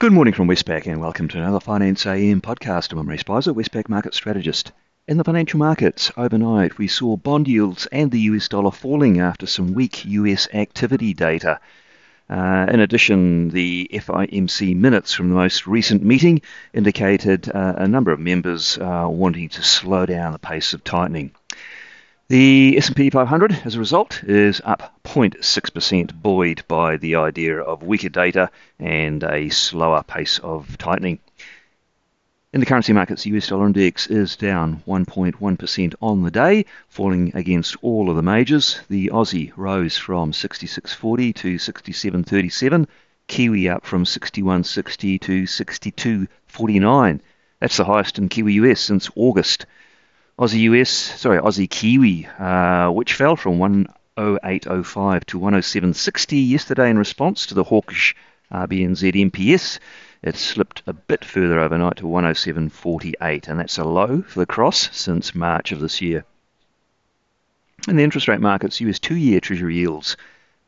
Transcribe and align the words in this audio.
Good 0.00 0.12
morning 0.14 0.32
from 0.32 0.48
Westpac 0.48 0.86
and 0.86 0.98
welcome 0.98 1.28
to 1.28 1.36
another 1.36 1.60
Finance 1.60 2.06
AM 2.06 2.40
podcast. 2.40 2.98
I'm 2.98 3.06
Ray 3.06 3.18
Spicer, 3.18 3.52
Westpac 3.52 3.90
market 3.90 4.14
strategist. 4.14 4.72
In 5.06 5.18
the 5.18 5.24
financial 5.24 5.58
markets 5.58 6.10
overnight, 6.16 6.78
we 6.78 6.88
saw 6.88 7.18
bond 7.18 7.46
yields 7.48 7.84
and 7.92 8.10
the 8.10 8.20
US 8.20 8.48
dollar 8.48 8.70
falling 8.70 9.20
after 9.20 9.46
some 9.46 9.74
weak 9.74 10.06
US 10.06 10.48
activity 10.54 11.12
data. 11.12 11.60
Uh, 12.30 12.64
in 12.70 12.80
addition, 12.80 13.50
the 13.50 13.90
FOMC 13.92 14.74
minutes 14.74 15.12
from 15.12 15.28
the 15.28 15.34
most 15.34 15.66
recent 15.66 16.02
meeting 16.02 16.40
indicated 16.72 17.50
uh, 17.50 17.74
a 17.76 17.86
number 17.86 18.10
of 18.10 18.18
members 18.18 18.78
uh, 18.78 19.06
wanting 19.06 19.50
to 19.50 19.62
slow 19.62 20.06
down 20.06 20.32
the 20.32 20.38
pace 20.38 20.72
of 20.72 20.82
tightening. 20.82 21.32
The 22.30 22.76
S&P 22.76 23.10
500, 23.10 23.62
as 23.64 23.74
a 23.74 23.80
result, 23.80 24.22
is 24.22 24.62
up 24.64 25.02
0.6%, 25.02 26.22
buoyed 26.22 26.62
by 26.68 26.96
the 26.96 27.16
idea 27.16 27.58
of 27.58 27.82
weaker 27.82 28.08
data 28.08 28.52
and 28.78 29.24
a 29.24 29.48
slower 29.48 30.04
pace 30.04 30.38
of 30.38 30.78
tightening. 30.78 31.18
In 32.52 32.60
the 32.60 32.66
currency 32.66 32.92
markets, 32.92 33.24
the 33.24 33.30
US 33.30 33.48
dollar 33.48 33.66
index 33.66 34.06
is 34.06 34.36
down 34.36 34.80
1.1% 34.86 35.94
on 36.00 36.22
the 36.22 36.30
day, 36.30 36.66
falling 36.88 37.32
against 37.34 37.76
all 37.82 38.08
of 38.08 38.14
the 38.14 38.22
majors. 38.22 38.78
The 38.88 39.08
Aussie 39.08 39.52
rose 39.56 39.96
from 39.96 40.30
66.40 40.30 41.34
to 41.34 41.56
67.37, 41.56 42.86
Kiwi 43.26 43.68
up 43.68 43.84
from 43.84 44.04
61.60 44.04 45.20
to 45.22 45.42
62.49. 45.42 47.20
That's 47.58 47.76
the 47.76 47.84
highest 47.86 48.18
in 48.18 48.28
Kiwi 48.28 48.52
US 48.52 48.80
since 48.80 49.10
August. 49.16 49.66
Aussie 50.40 50.60
US, 50.70 50.88
sorry, 50.88 51.38
Aussie 51.38 51.68
Kiwi, 51.68 52.26
uh, 52.38 52.90
which 52.90 53.12
fell 53.12 53.36
from 53.36 53.58
108.05 53.58 55.24
to 55.26 55.38
107.60 55.38 56.48
yesterday 56.48 56.88
in 56.88 56.96
response 56.96 57.44
to 57.44 57.54
the 57.54 57.64
hawkish 57.64 58.16
RBNZ 58.50 59.30
MPS. 59.30 59.78
It 60.22 60.36
slipped 60.36 60.82
a 60.86 60.94
bit 60.94 61.26
further 61.26 61.60
overnight 61.60 61.96
to 61.98 62.04
107.48, 62.04 63.48
and 63.48 63.60
that's 63.60 63.76
a 63.76 63.84
low 63.84 64.22
for 64.22 64.38
the 64.38 64.46
cross 64.46 64.88
since 64.96 65.34
March 65.34 65.72
of 65.72 65.80
this 65.80 66.00
year. 66.00 66.24
In 67.86 67.96
the 67.96 68.02
interest 68.02 68.26
rate 68.26 68.40
markets, 68.40 68.80
US 68.80 68.98
two 68.98 69.16
year 69.16 69.40
Treasury 69.40 69.76
yields 69.76 70.16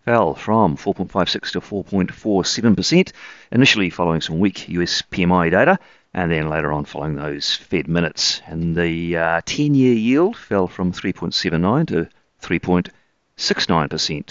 fell 0.05 0.35
from 0.35 0.77
4.56 0.77 1.51
to 1.53 1.61
4.47%, 1.63 3.13
initially 3.51 3.89
following 3.89 4.21
some 4.21 4.39
weak 4.39 4.69
US 4.69 5.01
PMI 5.11 5.51
data 5.51 5.79
and 6.15 6.31
then 6.31 6.51
later 6.51 6.73
on 6.73 6.85
following 6.85 7.17
those 7.17 7.55
Fed 7.55 7.89
minutes. 7.89 8.43
And 8.47 8.77
the 8.77 9.17
uh, 9.17 9.41
10 9.45 9.75
year 9.75 9.95
yield 9.95 10.37
fell 10.37 10.69
from 10.69 10.93
3.79 10.93 11.87
to 11.89 12.09
3.69%. 12.43 14.31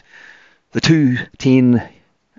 The 0.72 0.82
210 0.82 1.90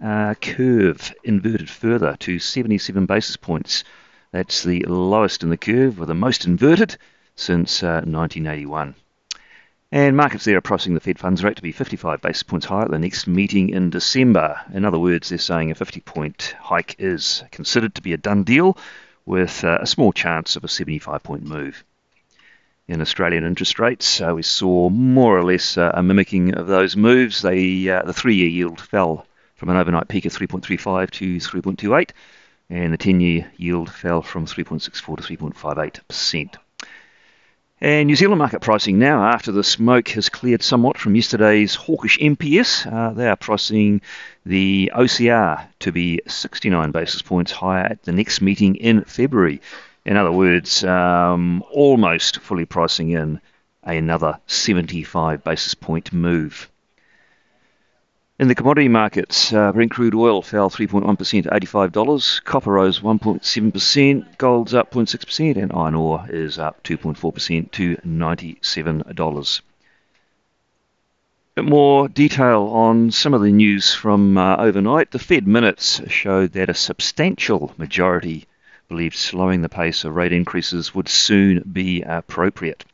uh, 0.02 0.34
curve 0.34 1.14
inverted 1.24 1.68
further 1.68 2.16
to 2.20 2.38
77 2.38 3.06
basis 3.06 3.36
points. 3.36 3.84
That's 4.30 4.62
the 4.62 4.84
lowest 4.86 5.42
in 5.42 5.50
the 5.50 5.56
curve, 5.56 6.00
or 6.00 6.06
the 6.06 6.14
most 6.14 6.46
inverted 6.46 6.96
since 7.36 7.82
uh, 7.82 8.02
1981. 8.06 8.94
And 9.90 10.16
markets 10.16 10.46
there 10.46 10.56
are 10.56 10.62
pricing 10.62 10.94
the 10.94 11.00
Fed 11.00 11.18
funds 11.18 11.44
rate 11.44 11.56
to 11.56 11.62
be 11.62 11.72
55 11.72 12.22
basis 12.22 12.42
points 12.42 12.64
higher 12.64 12.84
at 12.84 12.90
the 12.90 12.98
next 12.98 13.26
meeting 13.26 13.68
in 13.68 13.90
December. 13.90 14.58
In 14.72 14.86
other 14.86 14.98
words, 14.98 15.28
they're 15.28 15.36
saying 15.36 15.70
a 15.70 15.74
50 15.74 16.00
point 16.00 16.54
hike 16.58 16.96
is 16.98 17.44
considered 17.50 17.94
to 17.96 18.02
be 18.02 18.14
a 18.14 18.16
done 18.16 18.44
deal 18.44 18.78
with 19.24 19.64
uh, 19.64 19.78
a 19.80 19.86
small 19.86 20.12
chance 20.12 20.56
of 20.56 20.64
a 20.64 20.68
75 20.68 21.22
point 21.22 21.44
move. 21.44 21.84
In 22.88 23.00
Australian 23.00 23.44
interest 23.44 23.78
rates, 23.78 24.20
uh, 24.20 24.32
we 24.34 24.42
saw 24.42 24.90
more 24.90 25.38
or 25.38 25.44
less 25.44 25.78
uh, 25.78 25.92
a 25.94 26.02
mimicking 26.02 26.54
of 26.54 26.66
those 26.66 26.96
moves. 26.96 27.40
They, 27.40 27.88
uh, 27.88 28.02
the 28.02 28.12
three 28.12 28.34
year 28.34 28.48
yield 28.48 28.80
fell 28.80 29.26
from 29.54 29.68
an 29.68 29.76
overnight 29.76 30.08
peak 30.08 30.24
of 30.24 30.32
3.35 30.32 31.10
to 31.10 31.36
3.28, 31.36 32.10
and 32.68 32.92
the 32.92 32.98
10 32.98 33.20
year 33.20 33.50
yield 33.56 33.90
fell 33.92 34.22
from 34.22 34.46
3.64 34.46 35.16
to 35.16 35.36
3.58%. 35.36 36.56
And 37.82 38.06
New 38.06 38.14
Zealand 38.14 38.38
market 38.38 38.60
pricing 38.60 39.00
now, 39.00 39.24
after 39.24 39.50
the 39.50 39.64
smoke 39.64 40.06
has 40.10 40.28
cleared 40.28 40.62
somewhat 40.62 40.98
from 40.98 41.16
yesterday's 41.16 41.74
hawkish 41.74 42.16
MPS, 42.16 42.86
uh, 42.86 43.12
they 43.12 43.26
are 43.28 43.34
pricing 43.34 44.02
the 44.46 44.92
OCR 44.94 45.66
to 45.80 45.90
be 45.90 46.20
69 46.28 46.92
basis 46.92 47.22
points 47.22 47.50
higher 47.50 47.86
at 47.86 48.04
the 48.04 48.12
next 48.12 48.40
meeting 48.40 48.76
in 48.76 49.02
February. 49.02 49.60
In 50.04 50.16
other 50.16 50.30
words, 50.30 50.84
um, 50.84 51.64
almost 51.72 52.38
fully 52.38 52.66
pricing 52.66 53.10
in 53.10 53.40
another 53.82 54.38
75 54.46 55.42
basis 55.42 55.74
point 55.74 56.12
move. 56.12 56.70
In 58.38 58.48
the 58.48 58.54
commodity 58.54 58.88
markets, 58.88 59.52
uh, 59.52 59.72
Brent 59.72 59.90
crude 59.90 60.14
oil 60.14 60.42
fell 60.42 60.70
3.1% 60.70 61.42
to 61.42 61.50
$85. 61.50 62.44
Copper 62.44 62.72
rose 62.72 63.00
1.7%. 63.00 64.38
Gold's 64.38 64.74
up 64.74 64.90
0.6%. 64.90 65.56
And 65.56 65.72
iron 65.72 65.94
ore 65.94 66.24
is 66.28 66.58
up 66.58 66.82
2.4% 66.82 67.70
to 67.72 67.96
$97. 67.96 69.60
bit 71.54 71.64
more 71.66 72.08
detail 72.08 72.62
on 72.72 73.10
some 73.10 73.34
of 73.34 73.42
the 73.42 73.52
news 73.52 73.92
from 73.92 74.38
uh, 74.38 74.56
overnight. 74.56 75.10
The 75.10 75.18
Fed 75.18 75.46
minutes 75.46 76.00
showed 76.08 76.52
that 76.52 76.70
a 76.70 76.74
substantial 76.74 77.74
majority 77.76 78.46
believed 78.88 79.16
slowing 79.16 79.60
the 79.60 79.68
pace 79.68 80.04
of 80.04 80.16
rate 80.16 80.32
increases 80.32 80.94
would 80.94 81.08
soon 81.08 81.60
be 81.70 82.02
appropriate. 82.02 82.84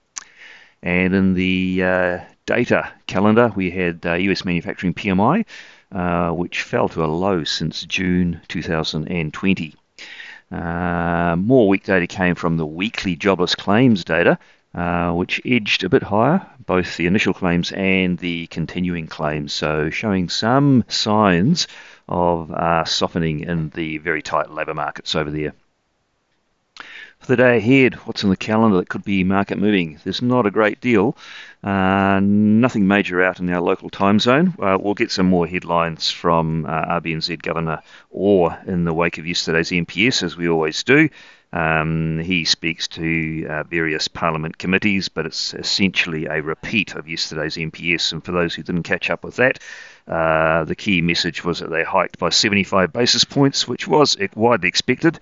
And 0.83 1.15
in 1.15 1.35
the 1.35 1.83
uh, 1.85 2.19
data 2.49 2.91
calendar, 3.07 3.53
we 3.55 3.71
had 3.71 4.07
uh, 4.07 4.15
US 4.15 4.43
manufacturing 4.43 4.95
PMI, 4.95 5.45
uh, 5.93 6.31
which 6.31 6.63
fell 6.63 6.89
to 6.89 7.05
a 7.05 7.07
low 7.25 7.45
since 7.45 7.83
June 7.83 8.41
2020. 8.49 9.75
Uh, 10.51 11.37
more 11.37 11.69
weak 11.69 11.85
data 11.85 12.07
came 12.07 12.35
from 12.35 12.57
the 12.57 12.65
weekly 12.65 13.17
jobless 13.17 13.55
claims 13.55 14.03
data, 14.03 14.39
uh, 14.75 15.13
which 15.13 15.43
edged 15.45 15.85
a 15.85 15.91
bit 15.91 16.03
higher, 16.03 16.41
both 16.65 16.97
the 16.97 17.07
initial 17.07 17.35
claims 17.35 17.71
and 17.73 18.17
the 18.19 18.47
continuing 18.47 19.07
claims, 19.07 19.53
so 19.53 19.91
showing 19.91 20.31
some 20.31 20.85
signs 20.89 21.69
of 22.09 22.51
uh, 22.51 22.83
softening 22.85 23.41
in 23.41 23.69
the 23.75 23.99
very 23.99 24.23
tight 24.23 24.51
labour 24.51 24.73
markets 24.73 25.15
over 25.15 25.31
there. 25.31 25.53
For 27.21 27.27
the 27.27 27.37
day 27.37 27.57
ahead, 27.59 27.95
what's 28.07 28.23
on 28.23 28.31
the 28.31 28.37
calendar 28.37 28.77
that 28.77 28.89
could 28.89 29.05
be 29.05 29.25
market 29.25 29.59
moving? 29.59 29.99
There's 30.05 30.23
not 30.23 30.47
a 30.47 30.53
great 30.53 30.81
deal. 30.81 31.17
Uh, 31.65 32.21
nothing 32.23 32.87
major 32.87 33.21
out 33.23 33.41
in 33.41 33.51
our 33.51 33.61
local 33.61 33.91
time 33.91 34.21
zone. 34.21 34.55
Uh, 34.59 34.79
we'll 34.81 34.95
get 34.95 35.11
some 35.11 35.27
more 35.27 35.47
headlines 35.47 36.11
from 36.11 36.65
uh, 36.65 37.01
RBNZ 37.01 37.43
Governor 37.43 37.83
Orr 38.11 38.57
in 38.67 38.85
the 38.85 38.95
wake 38.95 39.19
of 39.19 39.27
yesterday's 39.27 39.71
MPS, 39.71 40.23
as 40.23 40.37
we 40.37 40.49
always 40.49 40.85
do. 40.85 41.09
Um, 41.53 42.21
he 42.21 42.45
speaks 42.45 42.87
to 42.89 43.47
uh, 43.49 43.63
various 43.65 44.07
Parliament 44.07 44.57
committees, 44.57 45.09
but 45.09 45.27
it's 45.27 45.55
essentially 45.55 46.27
a 46.27 46.41
repeat 46.41 46.95
of 46.95 47.09
yesterday's 47.09 47.57
MPS. 47.57 48.13
And 48.13 48.25
for 48.25 48.31
those 48.33 48.55
who 48.55 48.63
didn't 48.63 48.85
catch 48.85 49.11
up 49.11 49.25
with 49.25 49.37
that, 49.37 49.59
uh, 50.07 50.65
the 50.65 50.77
key 50.77 51.03
message 51.03 51.43
was 51.45 51.59
that 51.59 51.71
they 51.71 51.83
hiked 51.83 52.19
by 52.19 52.29
75 52.29 52.93
basis 52.93 53.25
points, 53.25 53.67
which 53.67 53.89
was 53.89 54.17
widely 54.37 54.69
expected 54.69 55.19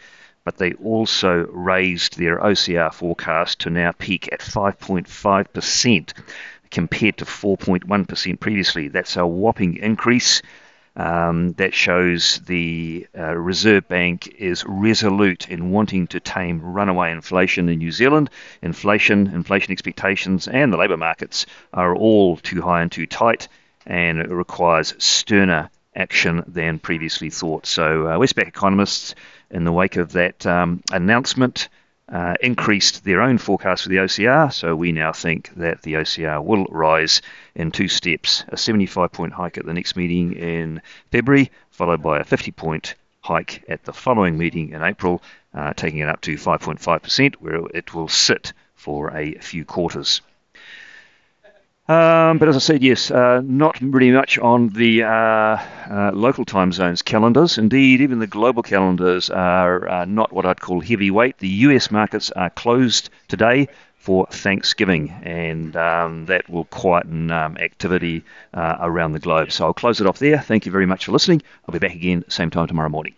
but 0.47 0.57
they 0.59 0.75
also 0.75 1.45
raised 1.51 2.17
their 2.17 2.39
OCR 2.39 2.95
forecast 2.95 3.59
to 3.59 3.69
now 3.69 3.91
peak 3.91 4.29
at 4.33 4.39
5.5% 4.39 6.13
compared 6.71 7.17
to 7.17 7.25
4.1% 7.25 8.39
previously. 8.39 8.87
That's 8.87 9.17
a 9.17 9.27
whopping 9.27 9.77
increase. 9.77 10.41
Um, 10.95 11.53
that 11.55 11.75
shows 11.75 12.41
the 12.47 13.07
uh, 13.15 13.35
Reserve 13.35 13.87
Bank 13.87 14.29
is 14.39 14.65
resolute 14.67 15.51
in 15.51 15.71
wanting 15.71 16.07
to 16.07 16.21
tame 16.21 16.63
runaway 16.63 17.13
inflation 17.13 17.69
in 17.69 17.81
New 17.81 17.91
Zealand. 17.91 18.31
Inflation, 18.63 19.27
inflation 19.27 19.73
expectations, 19.73 20.49
and 20.49 20.73
the 20.73 20.79
labour 20.79 20.97
markets 20.97 21.45
are 21.75 21.95
all 21.95 22.39
too 22.39 22.63
high 22.63 22.81
and 22.81 22.91
too 22.91 23.07
tight, 23.07 23.49
and 23.85 24.21
it 24.21 24.31
requires 24.31 24.95
sterner 24.97 25.71
action 25.97 26.45
than 26.47 26.79
previously 26.79 27.31
thought. 27.31 27.67
So, 27.67 28.07
uh, 28.07 28.19
Westpac 28.19 28.47
economists, 28.47 29.15
in 29.51 29.65
the 29.65 29.73
wake 29.73 29.97
of 29.97 30.13
that 30.13 30.47
um, 30.47 30.83
announcement, 30.93 31.69
uh, 32.09 32.35
increased 32.41 33.05
their 33.05 33.23
own 33.23 33.39
forecast 33.39 33.83
for 33.83 33.89
the 33.89 33.97
OCR. 33.97 34.53
So, 34.53 34.77
we 34.77 34.93
now 34.93 35.13
think 35.13 35.51
that 35.57 35.83
the 35.83 35.95
OCR 35.95 36.45
will 36.45 36.67
rise 36.67 37.23
in 37.55 37.71
two 37.71 37.89
steps 37.89 38.45
a 38.49 38.57
75 38.57 39.11
point 39.11 39.33
hike 39.33 39.59
at 39.59 39.67
the 39.67 39.75
next 39.75 39.97
meeting 39.97 40.35
in 40.35 40.83
February, 41.11 41.51
followed 41.71 42.03
by 42.03 42.21
a 42.21 42.25
50 42.25 42.53
point 42.53 42.95
hike 43.21 43.65
at 43.69 43.83
the 43.85 43.93
following 43.93 44.39
meeting 44.39 44.71
in 44.71 44.83
April, 44.83 45.23
uh, 45.53 45.73
taking 45.73 45.99
it 45.99 46.09
up 46.09 46.21
to 46.21 46.35
5.5%, 46.35 47.35
where 47.37 47.63
it 47.75 47.93
will 47.93 48.09
sit 48.09 48.53
for 48.75 49.17
a 49.17 49.35
few 49.39 49.65
quarters. 49.65 50.21
Um, 51.89 52.39
but 52.39 52.49
as 52.49 52.57
I 52.57 52.59
said, 52.59 52.83
yes, 52.83 53.13
uh, 53.13 53.41
not 53.45 53.81
really 53.81 54.11
much 54.11 54.39
on 54.39 54.71
the 54.71 55.05
uh, 55.05 55.09
uh, 55.09 56.11
local 56.13 56.45
time 56.45 56.73
zones 56.73 57.03
calendars. 57.03 57.59
Indeed, 57.59 58.01
even 58.01 58.19
the 58.19 58.27
global 58.27 58.63
calendars 58.65 59.31
are 59.31 59.89
uh, 59.89 60.05
not 60.05 60.33
what 60.33 60.47
I'd 60.47 60.61
call 60.61 60.81
heavyweight. 60.81 61.39
The 61.39 61.49
US 61.49 61.91
markets 61.93 62.33
are 62.33 62.51
closed 62.51 63.11
today 63.29 63.69
for 63.99 64.27
Thanksgiving, 64.31 65.11
and 65.23 65.77
um, 65.77 66.27
that 66.27 66.49
will 66.51 66.65
quieten 66.65 67.31
um, 67.31 67.57
activity 67.59 68.25
uh, 68.53 68.77
around 68.81 69.13
the 69.13 69.21
globe. 69.21 69.53
So 69.53 69.67
I'll 69.67 69.75
close 69.75 70.01
it 70.01 70.09
off 70.09 70.19
there. 70.19 70.41
Thank 70.41 70.67
you 70.67 70.73
very 70.73 70.87
much 70.87 71.05
for 71.05 71.13
listening. 71.13 71.43
I'll 71.69 71.73
be 71.73 71.79
back 71.79 71.95
again 71.95 72.25
same 72.29 72.51
time 72.51 72.67
tomorrow 72.67 72.89
morning. 72.89 73.15